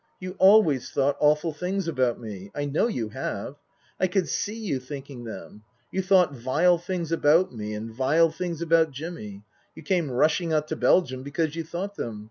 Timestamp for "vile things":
6.33-7.11, 7.93-8.63